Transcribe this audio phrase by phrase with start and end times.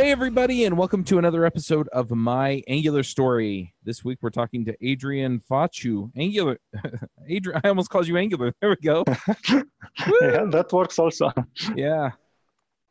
[0.00, 3.74] Hey, everybody, and welcome to another episode of My Angular Story.
[3.84, 6.10] This week we're talking to Adrian Fâciu.
[6.16, 6.58] Angular.
[7.28, 8.54] Adrian, I almost called you Angular.
[8.62, 9.04] There we go.
[9.50, 11.30] yeah, that works also.
[11.76, 12.12] yeah.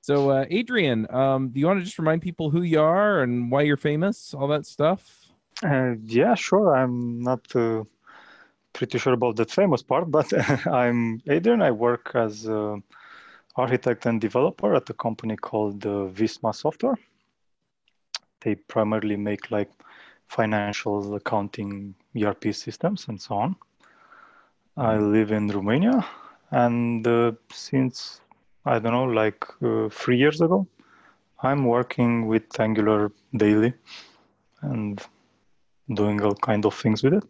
[0.01, 3.49] So, uh, Adrian, um, do you want to just remind people who you are and
[3.49, 5.31] why you're famous, all that stuff?
[5.63, 6.75] Uh, yeah, sure.
[6.75, 7.85] I'm not uh,
[8.71, 10.31] pretty sure about that famous part, but
[10.67, 11.63] I'm Adrian.
[11.63, 12.83] I work as an
[13.59, 16.97] architect and developer at a company called uh, Visma Software.
[18.41, 19.71] They primarily make like
[20.27, 23.55] financial accounting ERP systems and so on.
[24.77, 26.05] I live in Romania,
[26.51, 28.21] and uh, since
[28.65, 30.67] I don't know, like uh, three years ago,
[31.41, 33.73] I'm working with Angular daily
[34.61, 35.01] and
[35.93, 37.23] doing all kind of things with it.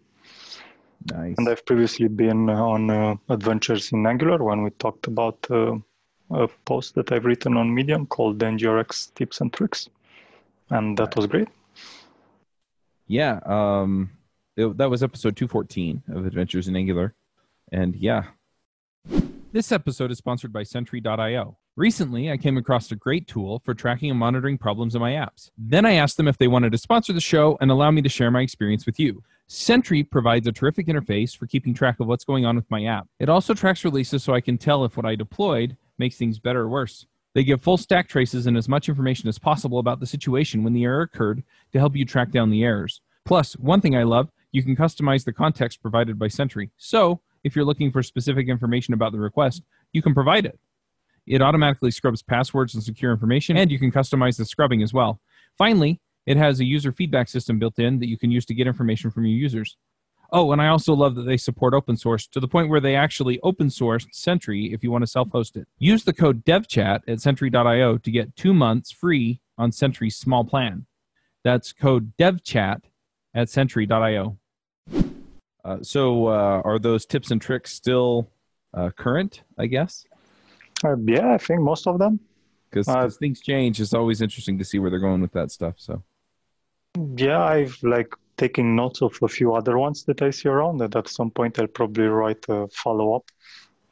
[1.14, 1.36] Nice.
[1.38, 5.78] And I've previously been on uh, adventures in Angular when we talked about uh,
[6.32, 9.90] a post that I've written on Medium called NGRX Tips and Tricks,
[10.70, 11.48] and that was great.
[13.08, 14.12] Yeah, um,
[14.56, 17.16] it, that was episode 214 of Adventures in Angular.
[17.72, 18.26] And yeah.
[19.52, 21.58] This episode is sponsored by Sentry.io.
[21.76, 25.50] Recently, I came across a great tool for tracking and monitoring problems in my apps.
[25.58, 28.10] Then I asked them if they wanted to sponsor the show and allow me to
[28.10, 29.24] share my experience with you.
[29.48, 33.08] Sentry provides a terrific interface for keeping track of what's going on with my app.
[33.20, 36.62] It also tracks releases so I can tell if what I deployed makes things better
[36.62, 37.06] or worse.
[37.36, 40.74] They give full stack traces and as much information as possible about the situation when
[40.74, 43.02] the error occurred to help you track down the errors.
[43.26, 46.72] Plus, one thing I love, you can customize the context provided by Sentry.
[46.78, 50.60] So, if you're looking for specific information about the request, you can provide it.
[51.28, 55.22] It automatically scrubs passwords and secure information, and you can customize the scrubbing as well.
[55.58, 58.68] Finally, it has a user feedback system built in that you can use to get
[58.68, 59.78] information from your users.
[60.32, 62.96] Oh, and I also love that they support open source to the point where they
[62.96, 65.68] actually open sourced Sentry if you want to self host it.
[65.80, 70.86] Use the code DevChat at Sentry.io to get two months free on Sentry's small plan.
[71.44, 72.82] That's code DevChat
[73.34, 74.38] at Sentry.io.
[75.66, 78.30] Uh, so, uh, are those tips and tricks still
[78.74, 80.06] uh, current, I guess?
[80.84, 82.20] Uh, yeah, I think most of them.
[82.70, 83.82] Because Uh, things change.
[83.82, 85.76] It's always interesting to see where they're going with that stuff.
[85.78, 86.04] So,
[87.18, 90.96] Yeah, I've like taken notes of a few other ones that I see around, and
[90.96, 93.26] at some point I'll probably write a follow up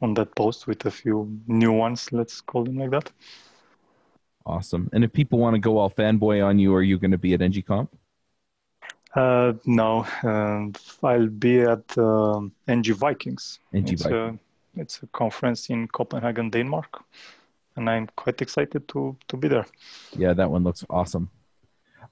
[0.00, 1.16] on that post with a few
[1.46, 2.08] new ones.
[2.12, 3.12] Let's call them like that.
[4.46, 4.88] awesome.
[4.92, 7.34] And if people want to go all fanboy on you, are you going to be
[7.34, 7.88] at ng-conf?
[9.14, 10.72] Uh, no, um,
[11.02, 13.60] I'll be at um NG Vikings.
[13.72, 14.40] NG it's, Vikings.
[14.76, 16.92] A, it's a conference in Copenhagen, Denmark,
[17.76, 19.66] and I'm quite excited to to be there.
[20.16, 21.30] Yeah, that one looks awesome.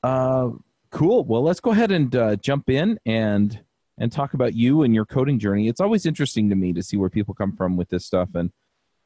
[0.02, 0.50] Uh,
[0.96, 1.24] cool.
[1.24, 3.60] Well, let's go ahead and uh, jump in and
[3.98, 5.68] and talk about you and your coding journey.
[5.68, 8.50] It's always interesting to me to see where people come from with this stuff, and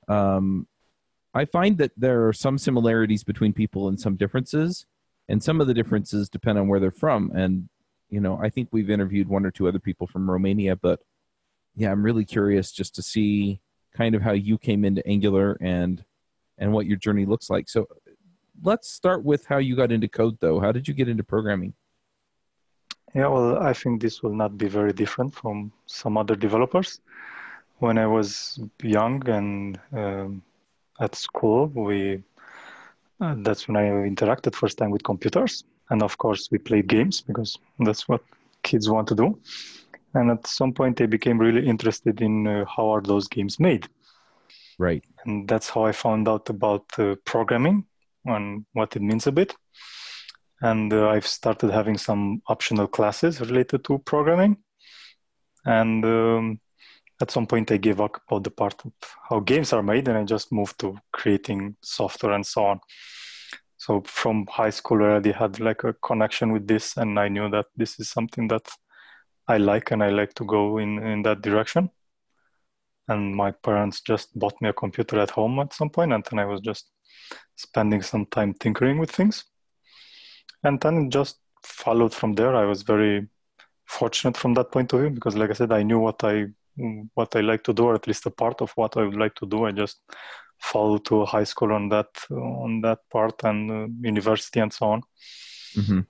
[0.06, 0.68] um,
[1.34, 4.86] I find that there are some similarities between people and some differences,
[5.28, 7.32] and some of the differences depend on where they're from.
[7.34, 7.68] And
[8.08, 11.00] you know, I think we've interviewed one or two other people from Romania, but
[11.74, 13.60] yeah, I'm really curious just to see
[13.96, 16.04] kind of how you came into Angular and
[16.56, 17.68] and what your journey looks like.
[17.68, 17.88] So
[18.62, 21.72] let's start with how you got into code though how did you get into programming
[23.14, 27.00] Yeah, well, I think this will not be very different from some other developers.
[27.78, 30.42] When I was young and um,
[31.00, 32.22] at school, we
[33.20, 37.20] uh, that's when I interacted first time with computers, and of course we played games
[37.20, 38.22] because that's what
[38.62, 39.38] kids want to do.
[40.14, 43.88] And at some point, I became really interested in uh, how are those games made,
[44.78, 47.84] right and that's how I found out about uh, programming
[48.24, 49.54] and what it means a bit.
[50.60, 54.58] And uh, I've started having some optional classes related to programming.
[55.64, 56.60] And um,
[57.20, 58.92] at some point, I gave up about the part of
[59.28, 62.80] how games are made, and I just moved to creating software and so on.
[63.76, 67.48] So from high school, I already had like a connection with this, and I knew
[67.50, 68.68] that this is something that
[69.48, 71.90] I like, and I like to go in in that direction
[73.10, 76.38] and my parents just bought me a computer at home at some point and then
[76.38, 76.90] i was just
[77.56, 79.44] spending some time tinkering with things
[80.64, 83.26] and then just followed from there i was very
[83.86, 86.46] fortunate from that point of view because like i said i knew what i
[87.14, 89.34] what i like to do or at least a part of what i would like
[89.34, 89.64] to do.
[89.66, 90.00] I just
[90.58, 95.02] followed to high school on that on that part and uh, university and so on.
[95.74, 96.00] Hmm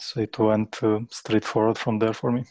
[0.00, 2.44] so it went uh, straightforward from there for me.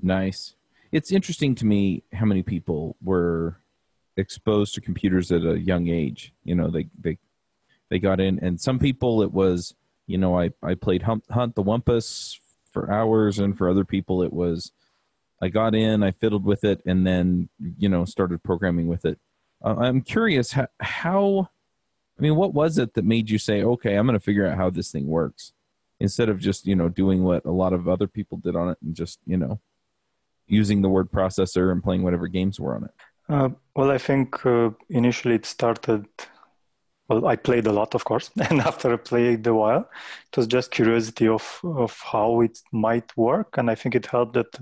[0.00, 0.54] Nice.
[0.92, 3.60] It's interesting to me how many people were
[4.16, 6.32] exposed to computers at a young age.
[6.44, 7.18] You know they they
[7.90, 9.74] they got in and some people it was
[10.06, 12.38] you know i i played hunt, hunt the wumpus
[12.72, 14.72] for hours and for other people it was
[15.42, 17.48] i got in i fiddled with it and then
[17.78, 19.18] you know started programming with it
[19.64, 21.48] uh, i'm curious how, how
[22.18, 24.56] I mean, what was it that made you say, okay, I'm going to figure out
[24.56, 25.52] how this thing works
[26.00, 28.78] instead of just, you know, doing what a lot of other people did on it
[28.82, 29.60] and just, you know,
[30.46, 32.90] using the word processor and playing whatever games were on it?
[33.28, 36.06] Uh, well, I think uh, initially it started.
[37.08, 39.88] Well, I played a lot, of course, and after I played a while,
[40.32, 44.34] it was just curiosity of of how it might work, and I think it helped
[44.34, 44.52] that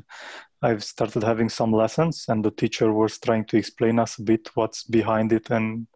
[0.62, 4.50] I've started having some lessons, and the teacher was trying to explain us a bit
[4.54, 5.86] what's behind it and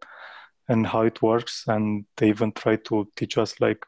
[0.69, 3.85] and how it works, and they even tried to teach us like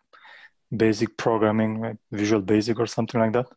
[0.76, 3.48] basic programming, like Visual Basic or something like that.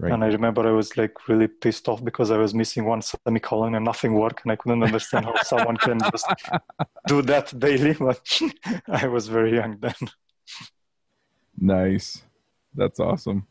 [0.00, 0.12] Right.
[0.12, 3.74] And I remember I was like really pissed off because I was missing one semicolon
[3.74, 6.26] and nothing worked, and I couldn't understand how someone can just
[7.06, 7.92] do that daily.
[7.92, 8.40] But
[8.88, 9.92] I was very young then.
[11.58, 12.22] Nice,
[12.74, 13.46] that's awesome.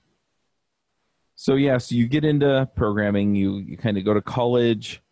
[1.36, 3.36] So yeah, so you get into programming.
[3.36, 5.04] You you kind of go to college.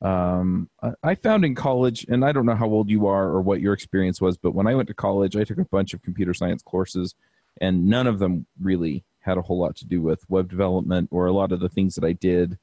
[0.00, 3.42] Um, I, I found in college, and I don't know how old you are or
[3.42, 6.00] what your experience was, but when I went to college, I took a bunch of
[6.00, 7.14] computer science courses,
[7.60, 11.26] and none of them really had a whole lot to do with web development or
[11.26, 12.58] a lot of the things that I did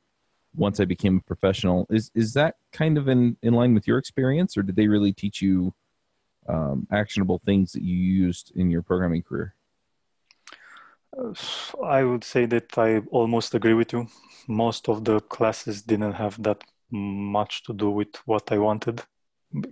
[0.56, 1.86] once I became a professional.
[1.90, 5.14] Is is that kind of in, in line with your experience, or did they really
[5.14, 5.74] teach you
[6.48, 9.56] um, actionable things that you used in your programming career?
[11.84, 14.08] I would say that I almost agree with you.
[14.48, 19.04] Most of the classes didn't have that much to do with what I wanted.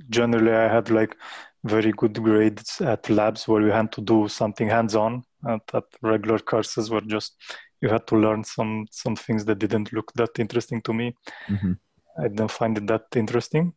[0.10, 1.18] Generally, I had like
[1.64, 5.24] very good grades at labs where we had to do something hands-on.
[5.48, 7.36] At, that regular courses were just
[7.82, 11.16] you had to learn some some things that didn't look that interesting to me.
[11.48, 11.74] Mm-hmm.
[12.20, 13.74] i didn't find it that interesting.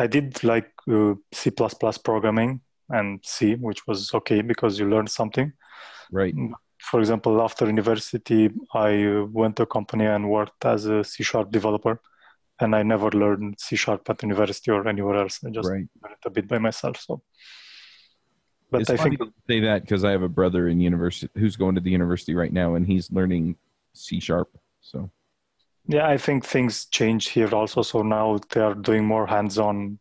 [0.00, 1.50] I did like uh, c++
[2.04, 2.60] programming
[2.90, 5.52] and c which was okay because you learned something.
[6.12, 6.34] Right.
[6.80, 11.24] For example after university i uh, went to a company and worked as a c
[11.24, 12.00] sharp developer
[12.60, 15.86] and i never learned c sharp at university or anywhere else i just right.
[16.02, 17.22] learned it a bit by myself so
[18.70, 19.18] but it's I think
[19.48, 22.52] say that because I have a brother in university who's going to the university right
[22.52, 23.56] now, and he's learning
[23.94, 24.48] C sharp.
[24.80, 25.10] So,
[25.86, 27.82] yeah, I think things change here also.
[27.82, 29.98] So now they are doing more hands-on,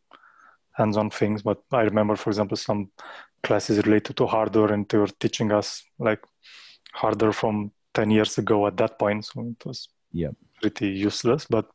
[0.73, 1.41] hands-on things.
[1.41, 2.91] But I remember, for example, some
[3.41, 6.23] classes related to hardware, and they were teaching us like
[6.91, 8.67] hardware from ten years ago.
[8.67, 10.31] At that point, so it was yeah
[10.61, 11.45] pretty useless.
[11.49, 11.69] But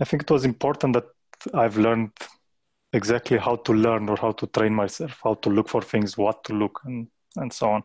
[0.00, 1.06] I think it was important that
[1.54, 2.12] I've learned
[2.92, 6.44] exactly how to learn or how to train myself, how to look for things, what
[6.44, 7.82] to look, and and so on.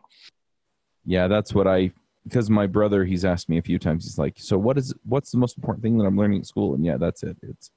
[1.04, 1.92] Yeah, that's what I
[2.24, 4.04] because my brother he's asked me a few times.
[4.04, 6.74] He's like, "So what is what's the most important thing that I'm learning at school?"
[6.74, 7.36] And yeah, that's it.
[7.42, 7.70] It's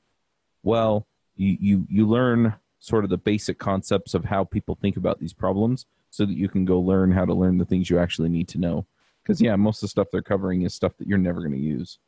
[0.64, 5.20] well, you you you learn sort of the basic concepts of how people think about
[5.20, 8.30] these problems, so that you can go learn how to learn the things you actually
[8.30, 8.86] need to know.
[9.24, 11.58] Because yeah, most of the stuff they're covering is stuff that you're never going to
[11.58, 12.00] use.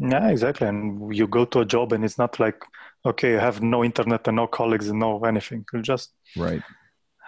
[0.00, 0.66] Yeah, exactly.
[0.66, 2.62] And you go to a job and it's not like,
[3.04, 5.64] okay, I have no internet and no colleagues and no anything.
[5.72, 6.62] You just right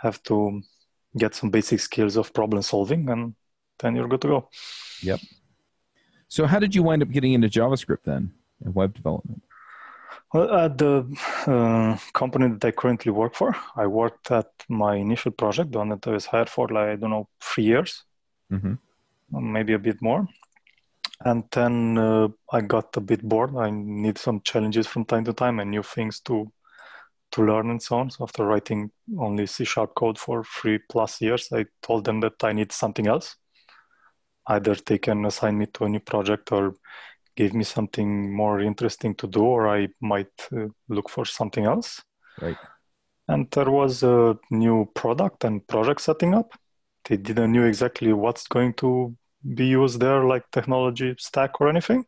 [0.03, 0.61] have to
[1.17, 3.35] get some basic skills of problem solving and
[3.79, 4.49] then you're good to go.
[5.03, 5.21] Yep.
[6.29, 8.33] So how did you wind up getting into JavaScript then
[8.65, 9.43] and web development?
[10.33, 11.07] Well, at the
[11.47, 15.91] uh, company that I currently work for, I worked at my initial project, the one
[15.91, 18.05] that I was hired for, like, I don't know, three years,
[18.51, 18.75] mm-hmm.
[19.53, 20.27] maybe a bit more
[21.25, 23.57] and then uh, i got a bit bored.
[23.57, 26.53] I need some challenges from time to time and new things to
[27.33, 28.11] to learn and so on.
[28.11, 32.43] So after writing only c sharp code for three plus years i told them that
[32.43, 33.37] i need something else.
[34.49, 36.75] Either they can assign me to a new project or
[37.37, 42.03] give me something more interesting to do or i might uh, look for something else.
[42.41, 42.57] Right.
[43.29, 46.53] And there was a new product and project setting up.
[47.09, 52.05] They didn't know exactly what's going to be used there like technology stack or anything.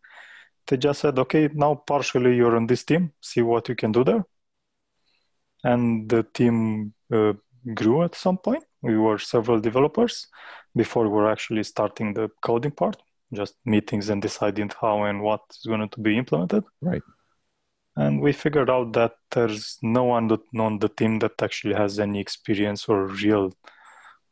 [0.66, 4.04] They just said, okay, now partially you're on this team, see what you can do
[4.04, 4.24] there.
[5.62, 7.34] And the team uh,
[7.74, 8.64] grew at some point.
[8.82, 10.26] We were several developers
[10.74, 15.40] before we were actually starting the coding part, just meetings and deciding how and what
[15.50, 16.64] is going to be implemented.
[16.80, 17.02] Right.
[17.96, 22.20] And we figured out that there's no one on the team that actually has any
[22.20, 23.52] experience or real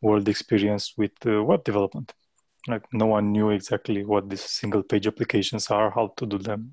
[0.00, 2.12] world experience with uh, web development
[2.68, 6.70] like no one knew exactly what these single page applications are how to do them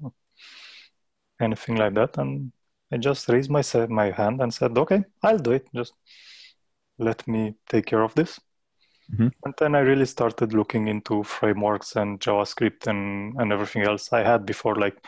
[1.39, 2.17] anything like that.
[2.17, 2.51] And
[2.91, 5.67] i just raised my, my hand and said okay i'll do it.
[5.73, 5.93] Just
[6.97, 8.39] let me take care of this.
[9.11, 9.27] Mm-hmm.
[9.43, 14.21] and then i really started looking into frameworks and javascript and, and everything else i
[14.21, 15.03] had before like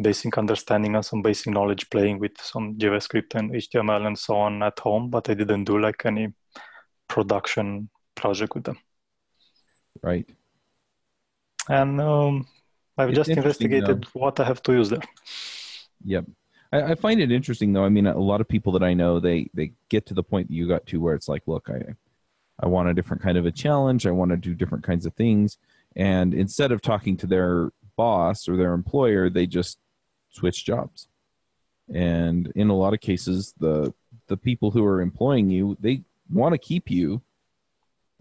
[0.00, 4.62] basic understanding and some basic knowledge playing with some javascript and html and so on
[4.62, 6.28] at home but i didn't do like any
[7.08, 8.78] production project with them
[10.02, 10.28] right?
[11.68, 12.46] And um,
[12.98, 15.00] I've it's just investigated what I have to use there.
[16.04, 16.26] Yep.
[16.72, 17.84] I, I find it interesting though.
[17.84, 20.48] I mean, a lot of people that I know, they they get to the point
[20.48, 21.94] that you got to where it's like, look, I
[22.60, 24.06] I want a different kind of a challenge.
[24.06, 25.58] I want to do different kinds of things.
[25.96, 29.78] And instead of talking to their boss or their employer, they just
[30.30, 31.08] switch jobs.
[31.92, 33.92] And in a lot of cases, the
[34.26, 37.22] the people who are employing you, they want to keep you.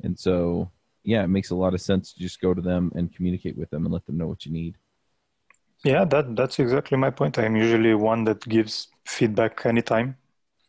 [0.01, 0.71] And so,
[1.03, 3.69] yeah, it makes a lot of sense to just go to them and communicate with
[3.69, 4.77] them and let them know what you need.
[5.83, 7.37] Yeah, that that's exactly my point.
[7.37, 10.15] I'm usually one that gives feedback anytime.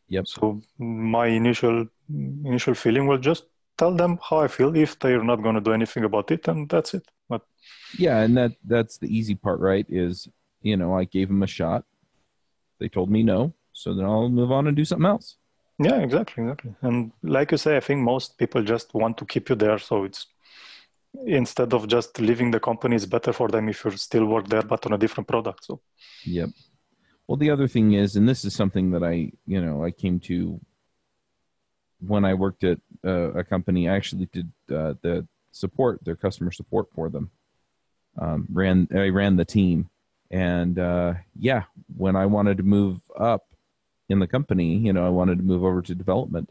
[0.08, 0.26] Yep.
[0.26, 3.44] So my initial initial feeling was just
[3.78, 4.74] tell them how I feel.
[4.76, 7.06] If they're not going to do anything about it, and that's it.
[7.28, 7.42] But
[7.96, 9.86] yeah, and that that's the easy part, right?
[9.88, 10.28] Is
[10.62, 11.84] you know I gave them a shot.
[12.80, 15.36] They told me no, so then I'll move on and do something else.
[15.78, 16.74] Yeah, exactly, exactly.
[16.82, 19.78] And like you say, I think most people just want to keep you there.
[19.78, 20.26] So it's
[21.26, 24.62] instead of just leaving the company, it's better for them if you still work there,
[24.62, 25.64] but on a different product.
[25.64, 25.80] So.
[26.24, 26.50] Yep.
[27.26, 30.20] Well, the other thing is, and this is something that I, you know, I came
[30.20, 30.60] to
[32.00, 33.88] when I worked at uh, a company.
[33.88, 37.30] I actually did uh, the support, their customer support for them.
[38.18, 39.88] Um, ran, I ran the team,
[40.30, 41.64] and uh, yeah,
[41.96, 43.44] when I wanted to move up
[44.08, 46.50] in the company, you know, I wanted to move over to development.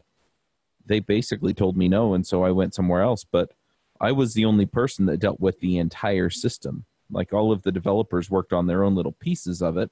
[0.86, 3.24] They basically told me no, and so I went somewhere else.
[3.24, 3.52] But
[4.00, 6.84] I was the only person that dealt with the entire system.
[7.10, 9.90] Like all of the developers worked on their own little pieces of it,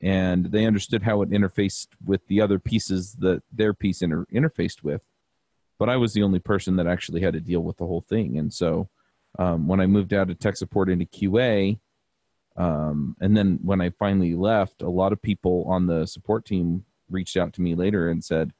[0.00, 4.82] and they understood how it interfaced with the other pieces that their piece inter- interfaced
[4.82, 5.02] with.
[5.78, 8.38] But I was the only person that actually had to deal with the whole thing.
[8.38, 8.88] And so
[9.38, 11.78] um, when I moved out of tech support into QA,
[12.56, 16.84] um, and then when I finally left, a lot of people on the support team
[17.10, 18.52] reached out to me later and said,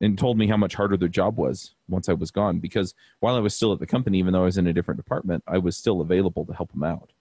[0.00, 2.58] and told me how much harder their job was once I was gone.
[2.58, 4.98] Because while I was still at the company, even though I was in a different
[4.98, 7.12] department, I was still available to help them out.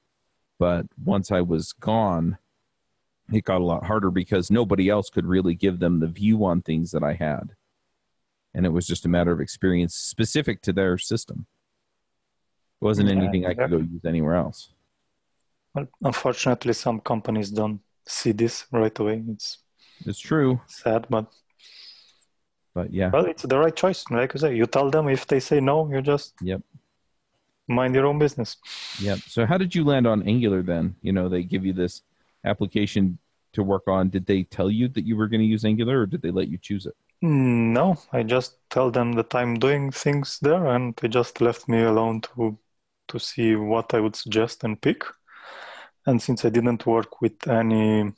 [0.57, 2.37] But once I was gone,
[3.31, 6.61] it got a lot harder because nobody else could really give them the view on
[6.61, 7.55] things that I had.
[8.53, 11.45] And it was just a matter of experience specific to their system.
[12.81, 13.45] It wasn't yeah, anything.
[13.45, 14.69] I could go use anywhere else.
[15.73, 19.23] Well, unfortunately, some companies don't see this right away.
[19.29, 19.59] It's
[20.05, 20.59] it's true.
[20.67, 21.31] Sad, but
[22.73, 23.09] but yeah.
[23.11, 24.03] Well, it's the right choice.
[24.09, 26.61] Like I say, you tell them if they say no, you just yep
[27.71, 28.57] mind your own business.
[28.99, 29.19] Yep.
[29.27, 30.95] So how did you land on Angular then?
[31.01, 32.01] You know, they give you this
[32.45, 33.17] application
[33.53, 34.09] to work on.
[34.09, 36.47] Did they tell you that you were going to use Angular, or did they let
[36.47, 36.95] you choose it?
[37.23, 41.67] Mm, no, I just tell them that I'm doing things there, and they just left
[41.67, 42.57] me alone to
[43.07, 45.03] to see what I would suggest and pick.
[46.05, 48.11] And since I didn't work with any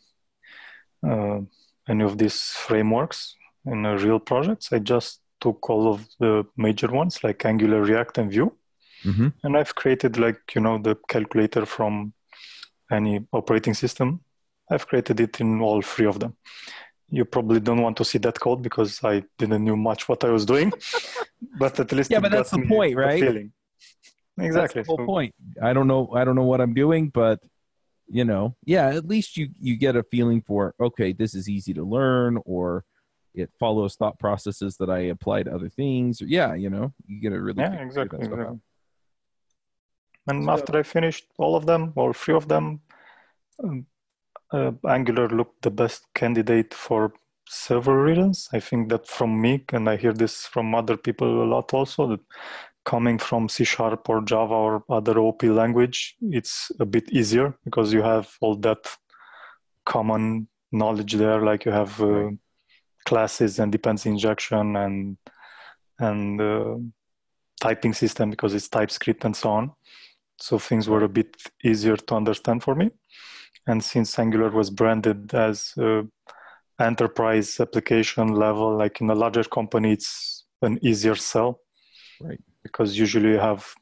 [1.05, 1.39] uh,
[1.87, 3.35] any of these frameworks
[3.65, 8.31] in real projects, I just took all of the major ones like Angular, React, and
[8.31, 8.53] Vue,
[9.03, 9.27] mm-hmm.
[9.43, 12.13] and I've created like you know the calculator from
[12.91, 14.21] any operating system.
[14.71, 16.37] I've created it in all three of them.
[17.09, 20.29] You probably don't want to see that code because I didn't know much what I
[20.29, 20.71] was doing,
[21.59, 23.19] but at least yeah, but that's the point, right?
[23.19, 23.51] Feeling.
[24.39, 24.79] Exactly.
[24.79, 25.35] That's the whole so, point.
[25.61, 26.09] I don't know.
[26.15, 27.39] I don't know what I'm doing, but
[28.07, 31.73] you know yeah at least you you get a feeling for okay this is easy
[31.73, 32.83] to learn or
[33.33, 37.33] it follows thought processes that i apply to other things yeah you know you get
[37.33, 38.59] a really yeah exactly, exactly.
[40.27, 42.81] and so, after i finished all of them or three of them
[43.63, 43.85] um,
[44.51, 47.13] uh, angular looked the best candidate for
[47.47, 51.45] several reasons i think that from me and i hear this from other people a
[51.45, 52.21] lot also that
[52.85, 57.93] coming from C Sharp or Java or other OP language, it's a bit easier because
[57.93, 58.87] you have all that
[59.85, 61.41] common knowledge there.
[61.41, 62.31] Like you have uh,
[63.05, 65.17] classes and dependency injection and
[65.99, 66.75] and uh,
[67.61, 69.71] typing system because it's TypeScript and so on.
[70.39, 72.89] So things were a bit easier to understand for me.
[73.67, 75.73] And since Angular was branded as
[76.81, 81.61] enterprise application level, like in a larger company, it's an easier sell.
[82.19, 83.73] Right because usually you have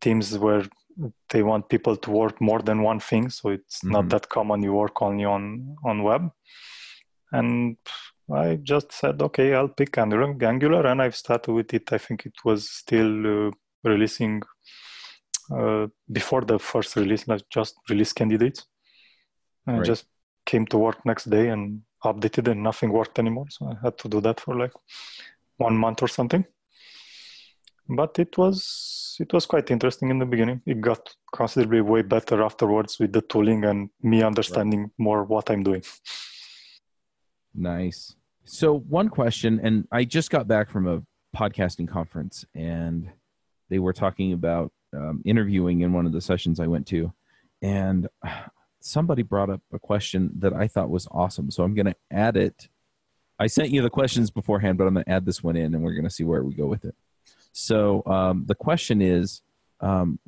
[0.00, 0.64] teams where
[1.30, 3.92] they want people to work more than one thing so it's mm-hmm.
[3.92, 6.30] not that common you work only on on web
[7.32, 7.76] and
[8.34, 12.36] i just said okay i'll pick angular and i've started with it i think it
[12.44, 13.50] was still uh,
[13.84, 14.42] releasing
[15.50, 18.66] uh, before the first release like just release candidates
[19.66, 19.84] and right.
[19.84, 20.06] I just
[20.44, 24.08] came to work next day and updated and nothing worked anymore so i had to
[24.08, 24.72] do that for like
[25.56, 26.44] one month or something
[27.88, 30.62] but it was it was quite interesting in the beginning.
[30.66, 34.90] It got considerably way better afterwards with the tooling and me understanding right.
[34.98, 35.82] more what I'm doing.
[37.54, 38.14] Nice.
[38.44, 41.02] So one question, and I just got back from a
[41.36, 43.10] podcasting conference, and
[43.68, 47.12] they were talking about um, interviewing in one of the sessions I went to,
[47.60, 48.08] and
[48.80, 51.50] somebody brought up a question that I thought was awesome.
[51.50, 52.68] So I'm going to add it.
[53.38, 55.82] I sent you the questions beforehand, but I'm going to add this one in and
[55.82, 56.94] we're going to see where we go with it.
[57.52, 59.42] So um, the question is
[59.80, 60.18] um,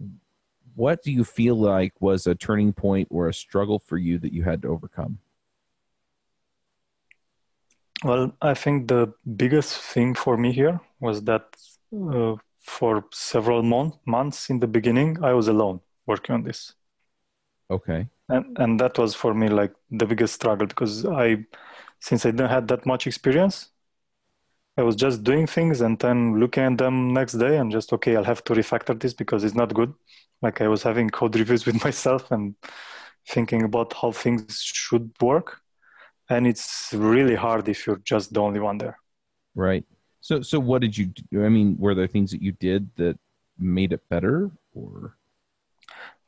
[0.74, 4.32] what do you feel like was a turning point or a struggle for you that
[4.32, 5.18] you had to overcome?
[8.02, 11.54] Well, I think the biggest thing for me here was that
[11.94, 16.74] uh, for several mon- months in the beginning, I was alone working on this.
[17.70, 18.06] Okay.
[18.28, 21.44] And and that was for me like the biggest struggle because I,
[22.00, 23.70] since I didn't have that much experience,
[24.80, 28.16] I was just doing things and then looking at them next day and just okay,
[28.16, 29.92] I'll have to refactor this because it's not good.
[30.40, 32.54] Like I was having code reviews with myself and
[33.28, 35.60] thinking about how things should work.
[36.30, 38.96] And it's really hard if you're just the only one there.
[39.54, 39.84] Right.
[40.22, 43.16] So so what did you do i mean were there things that you did that
[43.58, 45.16] made it better or?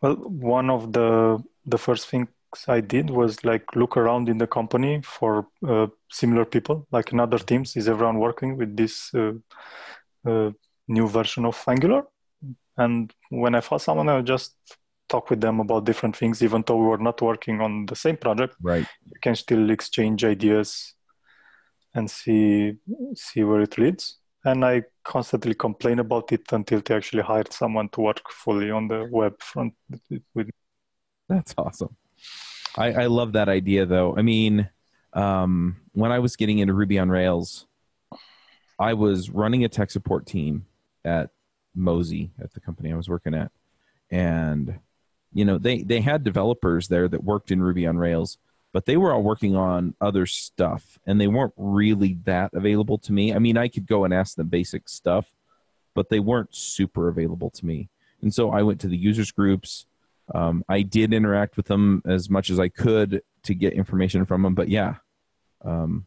[0.01, 0.17] Well
[0.57, 1.43] one of the
[1.73, 2.29] the first things
[2.69, 7.21] i did was like look around in the company for uh, similar people like in
[7.21, 7.77] other teams.
[7.77, 9.33] Is everyone working with this uh,
[10.27, 10.51] uh,
[10.89, 12.05] new version of angular?
[12.77, 14.57] And when i found someone i just
[15.09, 18.17] talk with them about different things even though we were not working on the same
[18.17, 18.57] project.
[18.63, 18.87] Right.
[19.07, 20.95] You can still exchange ideas
[21.95, 22.77] and see
[23.15, 24.19] see where it leads.
[24.45, 28.89] And i constantly complain about it until they actually hired someone to work fully on
[28.89, 29.75] the web front
[30.35, 30.51] with
[31.29, 31.97] that's awesome
[32.77, 34.17] i i love that idea though.
[34.17, 34.69] I mean
[35.13, 37.67] um, when i was getting into ruby on rails
[38.79, 40.67] i was running a tech support team
[41.05, 41.31] at
[41.75, 43.51] Mozy at the company i was working at.
[44.11, 44.79] And
[45.33, 48.39] you know they they had developers there that worked in ruby on rails
[48.73, 53.13] but they were all working on other stuff and they weren't really that available to
[53.13, 53.35] me.
[53.35, 55.27] I mean i could go and ask them basic stuff
[55.95, 57.91] but they weren't super available to me.
[58.23, 59.87] And so i went to the users groups
[60.35, 64.43] um, i did interact with them as much as i could to get information from
[64.43, 64.97] them but yeah
[65.65, 66.07] um,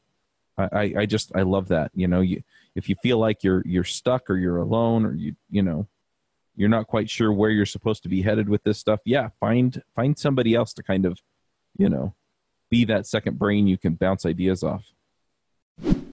[0.58, 2.42] I, I just i love that you know you
[2.76, 5.88] if you feel like you're you're stuck or you're alone or you you know
[6.56, 9.82] you're not quite sure where you're supposed to be headed with this stuff yeah find
[9.96, 11.20] find somebody else to kind of
[11.78, 12.14] you know
[12.70, 14.86] be that second brain you can bounce ideas off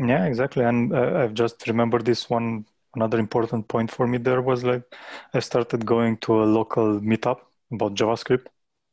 [0.00, 0.64] Yeah, exactly.
[0.64, 2.64] And uh, I've just remembered this one.
[2.94, 4.82] Another important point for me there was like
[5.32, 8.46] I started going to a local meetup about JavaScript,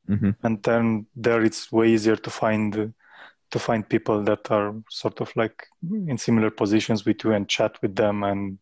[0.08, 0.32] mm-hmm.
[0.44, 2.94] and then there it's way easier to find
[3.50, 5.66] to find people that are sort of like
[6.08, 8.24] in similar positions with you and chat with them.
[8.24, 8.60] And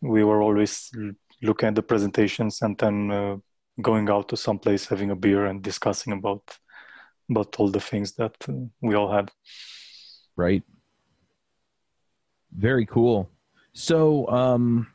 [0.00, 0.90] we were always
[1.42, 3.36] looking at the presentations and then uh,
[3.80, 6.58] going out to some place, having a beer, and discussing about
[7.30, 8.52] about all the things that uh,
[8.82, 9.30] we all had.
[10.36, 10.64] Right.
[12.54, 13.30] Very cool.
[13.72, 14.86] So, um,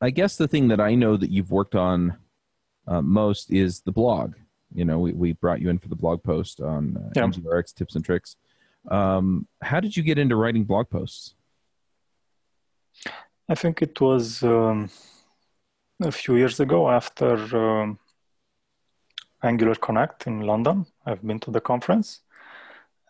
[0.00, 2.16] I guess the thing that I know that you've worked on
[2.86, 4.34] uh, most is the blog.
[4.72, 7.22] You know, we, we brought you in for the blog post on uh, yeah.
[7.22, 8.36] NGRX tips and tricks.
[8.90, 11.34] Um, how did you get into writing blog posts?
[13.48, 14.90] I think it was um,
[16.02, 17.98] a few years ago after um,
[19.42, 20.86] Angular Connect in London.
[21.04, 22.20] I've been to the conference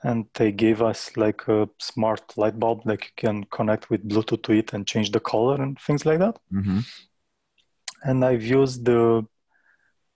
[0.03, 4.43] and they gave us like a smart light bulb like you can connect with Bluetooth
[4.45, 6.39] to it and change the color and things like that.
[6.53, 6.81] Mm-hmm.
[8.05, 9.27] And I've used the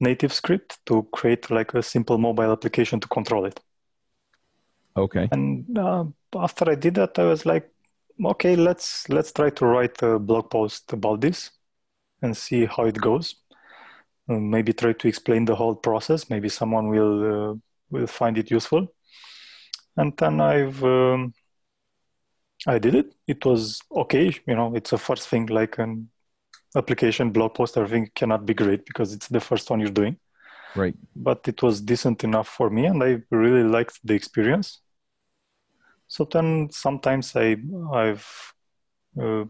[0.03, 3.59] NativeScript to create like a simple mobile application to control it.
[4.97, 5.29] Okay.
[5.33, 6.05] And uh,
[6.37, 7.69] after I did that, I was like,
[8.25, 11.51] okay, let's let's try to write a blog post about this
[12.21, 13.37] and see how it goes.
[14.29, 16.31] Uh, maybe try to explain the whole process.
[16.31, 17.55] Maybe someone will uh,
[17.91, 18.89] will find it useful.
[19.97, 21.35] And then I've um,
[22.67, 23.15] I did it.
[23.27, 24.33] It was okay.
[24.47, 26.11] You know, it's a first thing like an
[26.77, 27.77] application blog post.
[27.79, 30.19] Everything cannot be great because it's the first one you're doing.
[30.75, 30.95] Right.
[31.17, 34.81] But it was decent enough for me, and I really liked the experience.
[36.09, 37.57] So then sometimes I
[37.93, 38.27] I've
[39.21, 39.45] uh,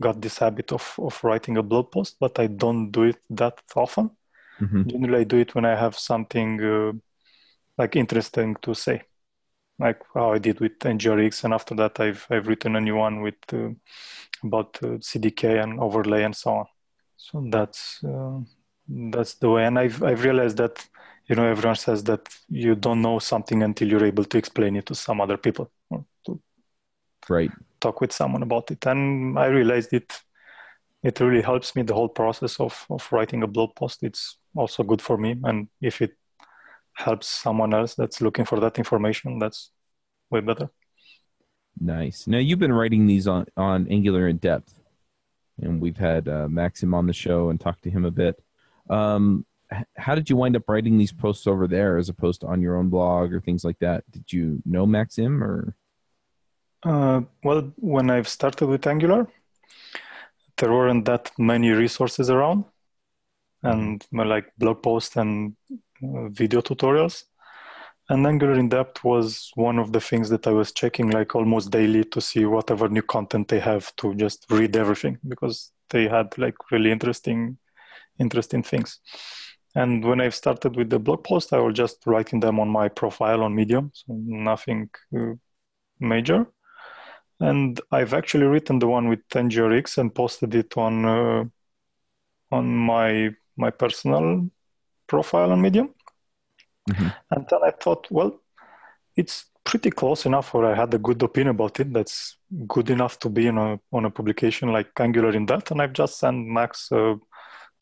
[0.00, 3.60] got this habit of of writing a blog post, but I don't do it that
[3.76, 4.10] often.
[4.60, 6.92] hmm Generally, I do it when I have something uh,
[7.78, 9.02] like interesting to say,
[9.78, 13.22] like how I did with NGRX, and after that, I've I've written a new one
[13.22, 13.70] with uh,
[14.42, 16.66] about uh, CDK and overlay and so on.
[17.16, 18.40] So that's uh,
[18.88, 20.86] that's the way, and I've I've realized that
[21.28, 24.86] you know everyone says that you don't know something until you're able to explain it
[24.86, 26.40] to some other people or to
[27.28, 27.52] Right.
[27.80, 30.12] talk with someone about it, and I realized it.
[31.04, 34.04] It really helps me the whole process of of writing a blog post.
[34.04, 36.17] It's also good for me, and if it
[36.98, 39.70] helps someone else that's looking for that information, that's
[40.30, 40.68] way better.
[41.80, 42.26] Nice.
[42.26, 44.74] Now you've been writing these on on Angular in depth,
[45.62, 48.42] and we've had uh, Maxim on the show and talked to him a bit.
[48.90, 49.46] Um,
[49.96, 52.76] how did you wind up writing these posts over there as opposed to on your
[52.76, 54.02] own blog or things like that?
[54.10, 55.76] Did you know Maxim or?
[56.82, 59.28] Uh, well, when I've started with Angular,
[60.56, 62.64] there weren't that many resources around,
[63.62, 65.54] and uh, like blog posts and
[66.02, 67.24] video tutorials.
[68.10, 71.70] And Angular in depth was one of the things that I was checking like almost
[71.70, 76.36] daily to see whatever new content they have to just read everything because they had
[76.38, 77.58] like really interesting,
[78.18, 79.00] interesting things.
[79.74, 82.88] And when I started with the blog post, I was just writing them on my
[82.88, 85.34] profile on Medium, so nothing uh,
[86.00, 86.46] major
[87.40, 91.44] and I've actually written the one with NGRX and posted it on uh,
[92.50, 94.48] on my my personal
[95.08, 95.88] profile on Medium.
[96.90, 97.14] Mhm.
[97.30, 98.40] And then I thought, well,
[99.16, 101.92] it's pretty close enough, or I had a good opinion about it.
[101.92, 105.70] That's good enough to be in a on a publication like Angular in Depth.
[105.70, 107.16] And I've just sent Max uh,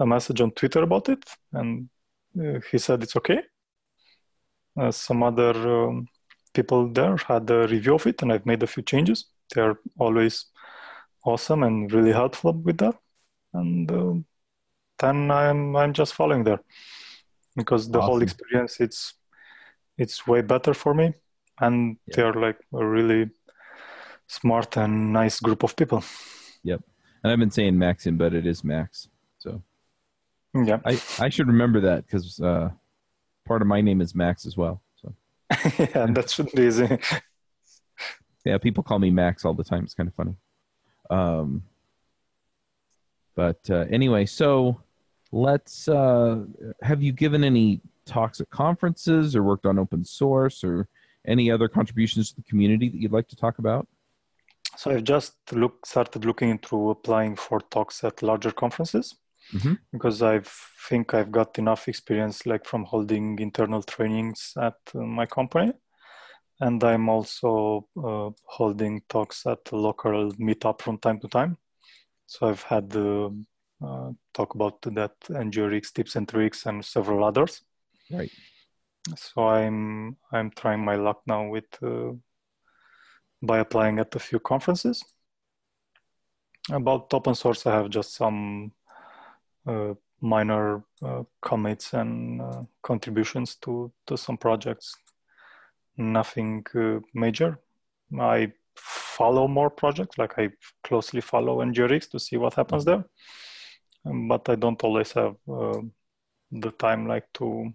[0.00, 1.88] a message on Twitter about it, and
[2.40, 3.40] uh, he said it's okay.
[4.80, 6.08] Uh, some other um,
[6.52, 10.46] people there had a review of it, and I've made a few changes they're always
[11.24, 12.96] awesome and really helpful with that
[13.52, 14.14] and uh,
[14.98, 16.60] then i'm i'm just following there
[17.56, 19.14] because the whole experience it's
[19.98, 21.12] it's way better for me
[21.60, 22.14] and Yeah.
[22.16, 23.30] they're like a really
[24.26, 26.02] smart and nice group of people
[26.62, 26.80] yep
[27.22, 29.08] And I've been saying Maxim, but it is Max.
[29.38, 29.62] So
[30.68, 30.92] yeah I
[31.26, 32.68] I should remember that because uh,
[33.44, 34.76] part of my name is Max as well.
[35.00, 35.06] So
[35.78, 36.88] yeah that should be easy
[38.44, 39.82] yeah, people call me Max all the time.
[39.84, 40.36] It's kind of funny.
[41.10, 41.64] Um,
[43.34, 44.80] but uh, anyway, so
[45.32, 45.88] let's.
[45.88, 46.44] Uh,
[46.82, 50.88] have you given any talks at conferences or worked on open source or
[51.26, 53.86] any other contributions to the community that you'd like to talk about?
[54.76, 59.16] so i've just look started looking into applying for talks at larger conferences
[59.54, 59.78] Mhm.
[59.92, 60.40] because i
[60.88, 65.72] think i've got enough experience like from holding internal trainings at uh, my company
[66.60, 71.56] and i'm also uh, holding talks at local meetup from time to time
[72.26, 73.30] so i've had uh,
[73.84, 77.62] uh, talk about that NGRX tips and tricks and several others.
[78.10, 78.30] Right.
[79.16, 82.12] so i'm i'm trying my luck now with uh,
[83.42, 85.04] by applying at a few conferences.
[86.70, 88.72] About open source i have just some
[89.66, 94.96] uh, minor uh, commits and uh, contributions to to some projects.
[95.96, 97.60] Nothing uh, major.
[98.20, 100.50] I follow more projects like i
[100.84, 102.96] closely follow ngrx to see what happens there.
[102.96, 103.04] Um,
[104.28, 105.80] but i don't always have uh,
[106.50, 107.72] the time like to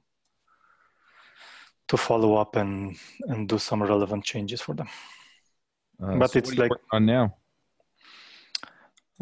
[1.87, 2.95] to follow up and
[3.27, 4.87] and do some relevant changes for them
[6.01, 7.25] Uh, But so it's like- on now.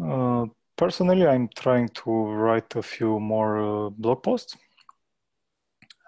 [0.00, 0.46] Uh,
[0.76, 4.56] personally, I'm trying to write a few more uh, blog posts,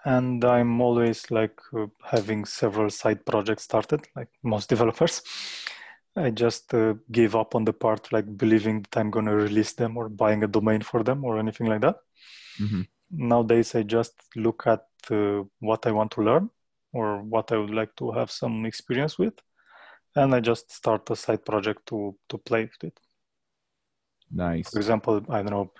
[0.05, 5.21] and I'm always like uh, having several side projects started, like most developers.
[6.15, 9.73] I just uh, gave up on the part like believing that I'm going to release
[9.73, 11.97] them or buying a domain for them or anything like that.
[12.59, 12.83] Mhm.
[13.11, 16.49] Nowadays, I just look at uh, what I want to learn
[16.91, 19.35] or what I would like to have some experience with,
[20.15, 22.99] and I just start a side project to to play with it.
[24.31, 24.69] Nice.
[24.71, 25.71] For example, I don't know,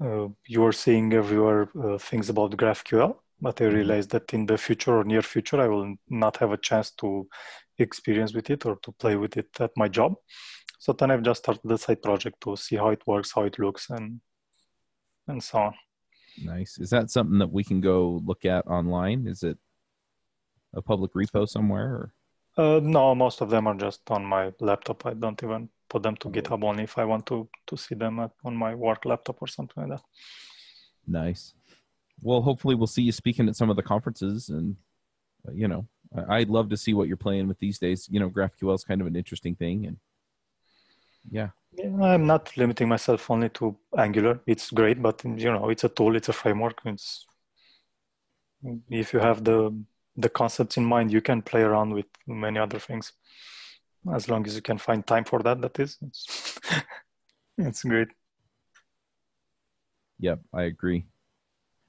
[0.00, 4.56] uh, you are seeing everywhere uh, things about GraphQL, but I realized that in the
[4.56, 7.28] future or near future, I will not have a chance to
[7.78, 10.14] experience with it or to play with it at my job.
[10.78, 13.58] So then I've just started a side project to see how it works, how it
[13.58, 14.20] looks, and
[15.28, 15.74] and so on.
[16.42, 16.78] Nice.
[16.78, 19.20] Is that something that we can go look at online?
[19.34, 19.58] Is it
[20.74, 21.88] a public repo somewhere?
[21.98, 22.06] Or?
[22.56, 25.04] Uh, no, most of them are just on my laptop.
[25.06, 26.32] I don't even put them to Oh.
[26.32, 27.36] GitHub only if I want to
[27.68, 30.04] to see them at, on my work laptop or something like that.
[31.06, 31.54] Nice.
[32.22, 34.76] Well, hopefully we'll see you speaking at some of the conferences, and
[35.46, 35.86] uh, you know,
[36.28, 38.08] I'd love to see what you're playing with these days.
[38.10, 39.96] You know, GraphQL is kind of an interesting thing, and
[41.30, 44.40] yeah, Yeah, I'm not limiting myself only to Angular.
[44.46, 46.80] It's great, but you know, it's a tool, it's a framework.
[46.84, 47.26] It's
[48.90, 49.74] if you have the
[50.16, 53.12] the concepts in mind, you can play around with many other things.
[54.12, 56.58] As long as you can find time for that, that is, it's,
[57.58, 58.08] it's great.
[60.18, 61.06] Yep, I agree.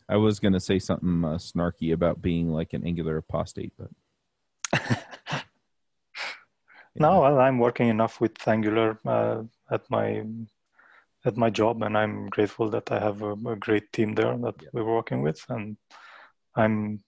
[0.07, 3.89] I was going to say something uh, snarky about being like an Angular apostate, but
[6.97, 10.23] No, well, I'm working enough with Angular uh, at my
[11.25, 14.55] at my job, and I'm grateful that I have a, a great team there that
[14.61, 14.69] Yeah.
[14.71, 15.75] we're working with, and
[16.55, 17.03] I'm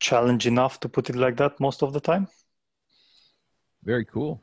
[0.00, 2.28] challenged enough to put it like that most of the time.
[3.84, 4.40] very cool.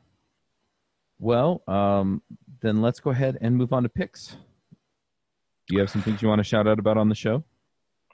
[1.18, 2.22] Well, um,
[2.60, 4.36] then let's go ahead and move on to picks.
[5.66, 7.42] Do you have some things you want to shout out about on the show?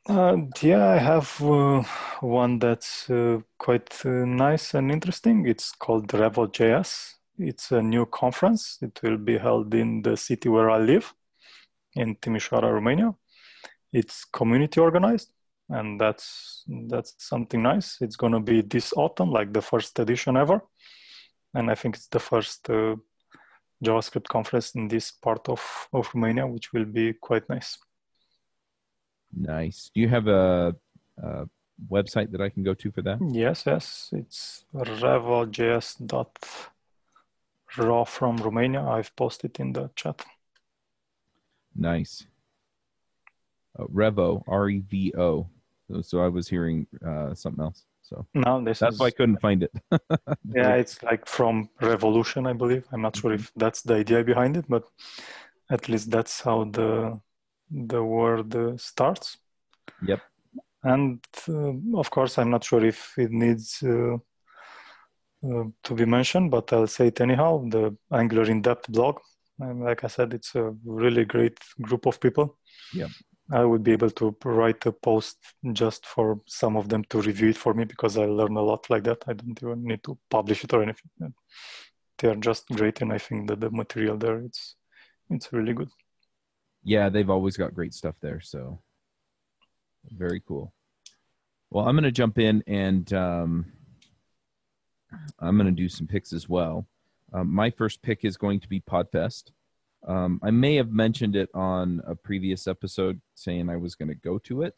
[0.08, 1.82] Uh, yeah, I have uh,
[2.20, 5.46] one that's uh, quite uh, nice and interesting.
[5.46, 7.14] It's called Revo.js.
[7.38, 8.78] It's a new conference.
[8.82, 11.12] It will be held in the city where I live,
[11.96, 13.14] in Timișoara, Romania.
[13.92, 15.32] It's community organized,
[15.70, 17.98] and that's that's something nice.
[18.00, 20.60] It's going to be this autumn, like the first edition ever,
[21.52, 22.94] and I think it's the first uh,
[23.84, 27.76] JavaScript conference in this part of, of Romania, which will be quite nice.
[29.34, 29.90] Nice.
[29.94, 30.74] Do you have a,
[31.22, 31.46] a
[31.90, 33.18] website that I can go to for that?
[33.32, 36.04] Yes, yes, it's revo.js.raw
[38.04, 38.82] from Romania.
[38.82, 40.24] I've posted in the chat.
[41.74, 42.26] Nice.
[43.78, 45.48] Uh, Revo, R E V O.
[45.88, 47.84] So, so I was hearing uh, something else.
[48.02, 49.72] So no, this that's is why I couldn't find it.
[50.54, 52.86] yeah, it's like from revolution, I believe.
[52.92, 54.84] I'm not sure if that's the idea behind it, but
[55.70, 57.20] at least that's how the
[57.70, 59.38] the word starts.
[60.06, 60.20] Yep.
[60.82, 64.14] And uh, of course, I'm not sure if it needs uh,
[65.44, 67.68] uh, to be mentioned, but I'll say it anyhow.
[67.68, 69.18] The Angular in Depth blog,
[69.58, 72.58] and like I said, it's a really great group of people.
[72.94, 73.08] Yeah.
[73.52, 75.38] I would be able to write a post
[75.72, 78.90] just for some of them to review it for me because I learn a lot
[78.90, 79.22] like that.
[79.28, 81.32] I don't even need to publish it or anything.
[82.18, 84.76] They are just great, and I think that the material there it's
[85.30, 85.90] it's really good.
[86.86, 88.40] Yeah, they've always got great stuff there.
[88.40, 88.78] So
[90.08, 90.72] very cool.
[91.68, 93.72] Well, I'm going to jump in and um,
[95.40, 96.86] I'm going to do some picks as well.
[97.32, 99.50] Um, my first pick is going to be Podfest.
[100.06, 104.14] Um, I may have mentioned it on a previous episode saying I was going to
[104.14, 104.76] go to it,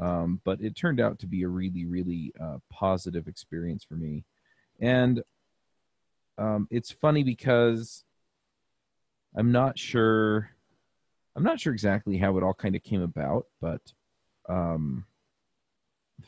[0.00, 4.22] um, but it turned out to be a really, really uh, positive experience for me.
[4.78, 5.24] And
[6.38, 8.04] um, it's funny because
[9.36, 10.50] I'm not sure.
[11.34, 13.80] I'm not sure exactly how it all kind of came about, but
[14.48, 15.06] um,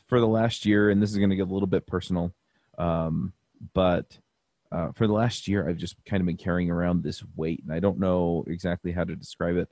[0.07, 2.33] for the last year, and this is going to get a little bit personal,
[2.77, 3.33] um,
[3.73, 4.17] but
[4.71, 7.73] uh, for the last year, I've just kind of been carrying around this weight, and
[7.73, 9.69] I don't know exactly how to describe it,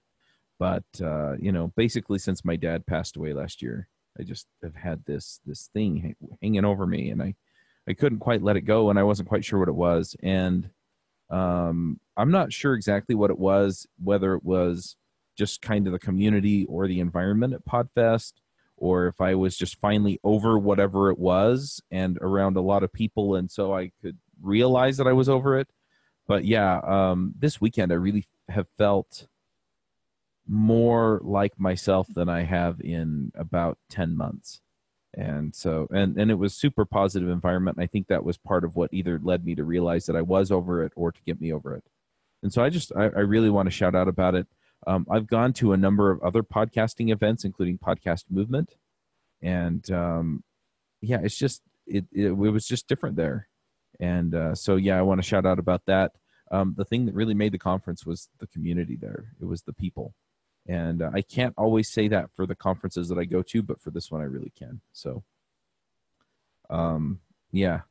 [0.59, 3.87] but uh, you know, basically, since my dad passed away last year,
[4.19, 7.35] I just have had this this thing hang- hanging over me, and I
[7.87, 10.69] I couldn't quite let it go, and I wasn't quite sure what it was, and
[11.29, 14.95] um, I'm not sure exactly what it was, whether it was
[15.35, 18.33] just kind of the community or the environment at Podfest,
[18.77, 22.91] or if I was just finally over whatever it was and around a lot of
[22.91, 25.67] people, and so I could realize that I was over it.
[26.27, 29.27] But yeah, um, this weekend I really have felt
[30.47, 34.61] more like myself than I have in about 10 months.
[35.13, 37.77] And so, and, and it was super positive environment.
[37.77, 40.21] And I think that was part of what either led me to realize that I
[40.21, 41.83] was over it or to get me over it.
[42.41, 44.47] And so I just, I, I really want to shout out about it.
[44.87, 48.75] Um, I've gone to a number of other podcasting events, including Podcast Movement.
[49.41, 50.43] And um,
[51.01, 53.47] yeah, it's just, it, it, it was just different there.
[53.99, 56.11] And uh, so, yeah, I want to shout out about that.
[56.51, 59.73] Um, the thing that really made the conference was the community there, it was the
[59.73, 60.13] people
[60.67, 63.81] and uh, I can't always say that for the conferences that I go to, but
[63.81, 64.81] for this one I really can.
[64.93, 65.23] So,
[66.69, 67.19] um,
[67.51, 67.81] yeah,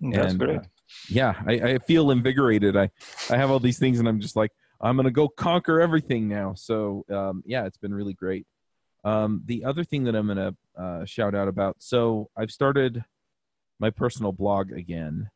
[0.00, 0.58] That's And, great.
[0.58, 0.62] uh,
[1.08, 2.76] yeah, I, I feel invigorated.
[2.76, 2.90] I
[3.30, 6.54] I have all these things, and I'm just like I'm gonna go conquer everything now.
[6.54, 8.46] So, um, yeah, it's been really great.
[9.04, 13.04] Um, the other thing that I'm gonna uh, shout out about, so I've started
[13.78, 15.30] my personal blog again,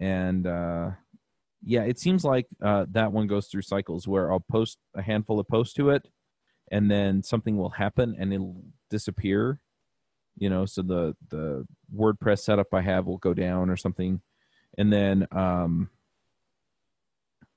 [0.00, 0.90] and uh,
[1.64, 5.40] yeah, it seems like uh, that one goes through cycles where I'll post a handful
[5.40, 6.08] of posts to it,
[6.70, 9.60] and then something will happen and it'll disappear.
[10.36, 14.20] You know, so the the WordPress setup I have will go down or something,
[14.76, 15.90] and then um,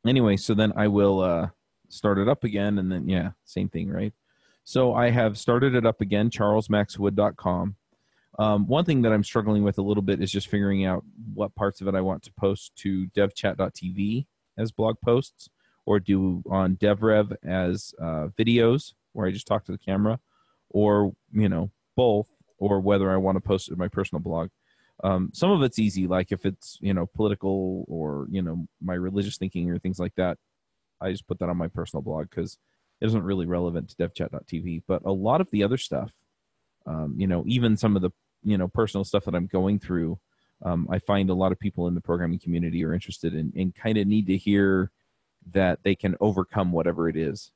[0.10, 1.48] anyway, so then I will uh,
[1.90, 4.14] start it up again, and then yeah, same thing, right?
[4.64, 7.76] So I have started it up again, charlesmaxwood.com.
[8.40, 11.56] Um, one thing that I'm struggling with a little bit is just figuring out what
[11.56, 15.50] parts of it I want to post to devchat.tv as blog posts
[15.86, 20.20] or do on DevRev as uh, videos where I just talk to the camera
[20.70, 22.28] or, you know, both
[22.60, 24.50] or whether I want to post it to my personal blog.
[25.04, 28.96] Um, some of it's easy, like if it's, you know, political or, you know, my
[28.96, 30.38] religious thinking or things like that,
[31.00, 32.58] I just put that on my personal blog because
[33.00, 34.84] it isn't really relevant to devchat.tv.
[34.88, 36.12] But a lot of the other stuff,
[36.86, 38.12] um, you know, even some of the
[38.44, 40.20] you know personal stuff that I'm going through,
[40.64, 43.76] um, I find a lot of people in the programming community are interested in and
[43.76, 44.92] kind of need to hear
[45.52, 47.52] that they can overcome whatever it is.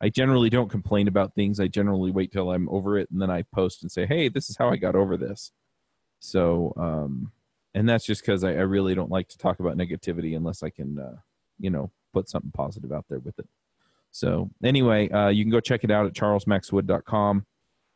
[0.00, 1.60] I generally don't complain about things.
[1.60, 4.50] I generally wait till I'm over it and then I post and say, "Hey, this
[4.50, 5.52] is how I got over this."
[6.24, 7.30] So, um,
[7.74, 10.70] and that's just because I, I, really don't like to talk about negativity unless I
[10.70, 11.16] can, uh,
[11.60, 13.46] you know, put something positive out there with it.
[14.10, 17.44] So, anyway, uh, you can go check it out at charlesmaxwood.com.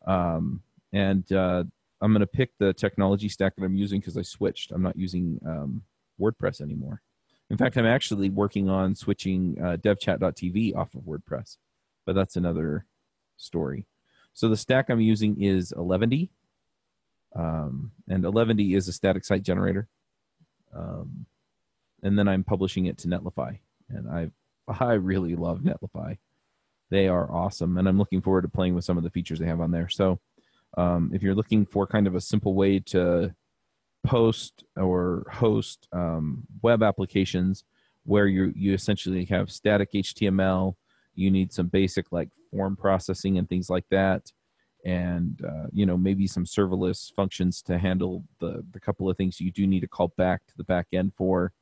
[0.06, 0.62] Um,
[0.92, 1.64] and uh,
[2.02, 4.72] I'm going to pick the technology stack that I'm using because I switched.
[4.72, 5.82] I'm not using um,
[6.20, 7.00] WordPress anymore.
[7.48, 11.56] In fact, I'm actually working on switching uh, devchat.tv off of WordPress,
[12.04, 12.84] but that's another
[13.38, 13.86] story.
[14.34, 16.30] So the stack I'm using is Eleventy,
[17.38, 19.88] um, and Eleventy is a static site generator.
[20.74, 21.26] Um,
[22.02, 24.30] and then I'm publishing it to Netlify, and I
[24.68, 26.18] I really love Netlify.
[26.90, 29.46] They are awesome, and I'm looking forward to playing with some of the features they
[29.46, 29.88] have on there.
[29.88, 30.20] So
[30.76, 33.34] um, if you're looking for kind of a simple way to
[34.04, 37.64] post or host um, web applications
[38.04, 40.74] where you you essentially have static HTML,
[41.14, 44.32] you need some basic like form processing and things like that,
[44.84, 49.40] and uh, you know maybe some serverless functions to handle the the couple of things
[49.40, 51.52] you do need to call back to the back end for.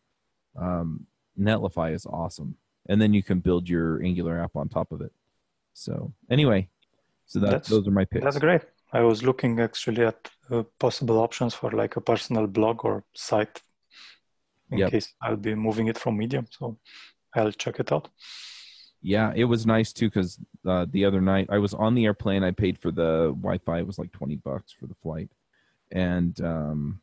[0.56, 1.06] Um,
[1.38, 2.56] Netlify is awesome,
[2.88, 5.12] and then you can build your Angular app on top of it.
[5.74, 6.68] So anyway,
[7.26, 8.24] so that that's, those are my picks.
[8.24, 8.62] That's great.
[8.92, 13.60] I was looking actually at uh, possible options for like a personal blog or site
[14.70, 14.90] in yep.
[14.90, 16.46] case I'll be moving it from Medium.
[16.50, 16.78] So
[17.34, 18.08] I'll check it out.
[19.06, 22.42] Yeah, it was nice too because uh, the other night I was on the airplane.
[22.42, 23.78] I paid for the Wi-Fi.
[23.78, 25.30] It was like twenty bucks for the flight,
[25.92, 27.00] and um,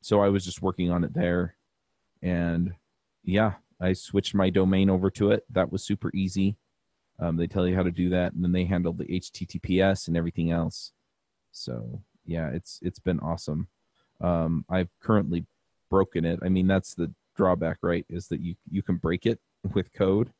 [0.00, 1.56] so I was just working on it there.
[2.22, 2.74] And
[3.24, 5.44] yeah, I switched my domain over to it.
[5.50, 6.54] That was super easy.
[7.18, 10.16] Um, they tell you how to do that, and then they handle the HTTPS and
[10.16, 10.92] everything else.
[11.50, 13.66] So yeah, it's it's been awesome.
[14.20, 15.46] Um, I've currently
[15.90, 16.38] broken it.
[16.44, 18.06] I mean, that's the drawback, right?
[18.08, 19.40] Is that you you can break it
[19.74, 20.30] with code,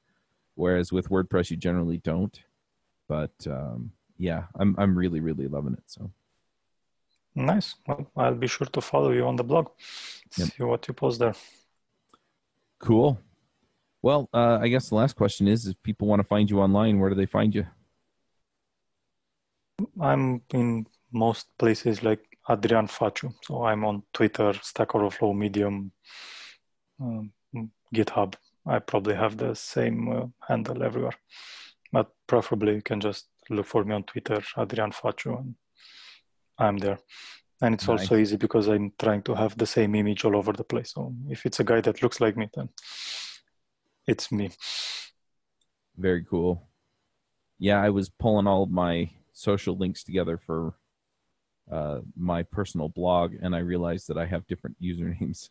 [0.60, 2.38] whereas with WordPress you generally don't.
[3.08, 5.86] But um, yeah, I'm I'm really really loving it.
[5.86, 6.10] So
[7.34, 7.74] nice.
[7.86, 9.68] Well, I'll be sure to follow you on the blog.
[10.36, 10.48] Yep.
[10.48, 11.34] See what you post there.
[12.78, 13.18] Cool.
[14.02, 17.00] Well, uh, I guess the last question is: If people want to find you online,
[17.00, 17.66] where do they find you?
[20.00, 23.32] I'm in most places like Adrian Fâciu.
[23.42, 25.92] So I'm on Twitter, Stack Overflow, Medium,
[27.00, 27.32] um,
[27.94, 28.34] GitHub.
[28.66, 31.14] I probably have the same uh, handle everywhere,
[31.92, 35.54] but preferably you can just look for me on Twitter, Adrian Fâciu, and
[36.58, 36.98] I'm there.
[37.62, 38.00] And it's nice.
[38.00, 40.92] also easy because I'm trying to have the same image all over the place.
[40.94, 42.70] So if it's a guy that looks like me, then
[44.06, 44.50] it's me.
[45.96, 46.68] Very cool.
[47.58, 50.74] Yeah, I was pulling all of my social links together for
[51.70, 55.50] uh, my personal blog, and I realized that I have different usernames.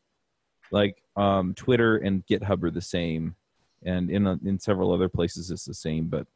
[0.71, 3.35] Like um, Twitter and GitHub are the same,
[3.83, 6.27] and in a, in several other places it's the same, but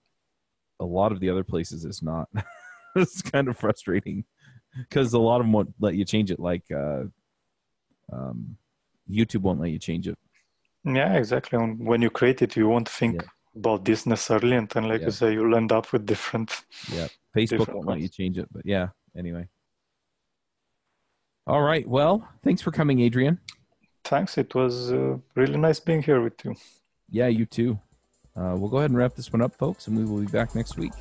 [0.79, 2.29] a lot of the other places it's not.
[2.95, 4.25] it's kind of frustrating
[4.77, 6.39] because a lot of them won't let you change it.
[6.39, 7.03] Like uh,
[8.11, 8.57] um,
[9.09, 10.17] YouTube won't let you change it.
[10.85, 11.57] Yeah, exactly.
[11.57, 13.27] When you create it, you won't think yeah.
[13.55, 15.07] about this necessarily, and then, like yeah.
[15.07, 16.51] you say, you'll end up with different.
[16.91, 18.89] Yeah, Facebook won't let you change it, but yeah.
[19.17, 19.47] Anyway.
[21.45, 21.87] All right.
[21.87, 23.39] Well, thanks for coming, Adrian.
[24.03, 24.37] Thanks.
[24.37, 26.55] It was uh, really nice being here with you.
[27.09, 27.79] Yeah, you too.
[28.35, 30.55] Uh, we'll go ahead and wrap this one up, folks, and we will be back
[30.55, 30.91] next week.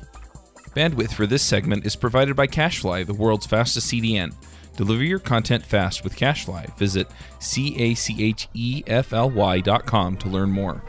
[0.75, 4.33] Bandwidth for this segment is provided by CacheFly, the world's fastest CDN.
[4.75, 6.75] Deliver your content fast with CacheFly.
[6.77, 7.07] Visit
[7.39, 10.81] C A C H E F L Y dot com to learn more.